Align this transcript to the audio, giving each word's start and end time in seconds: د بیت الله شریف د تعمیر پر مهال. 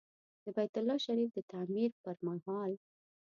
د 0.43 0.45
بیت 0.55 0.73
الله 0.79 0.97
شریف 1.05 1.29
د 1.33 1.37
تعمیر 1.51 1.91
پر 2.03 2.15
مهال. 2.25 2.71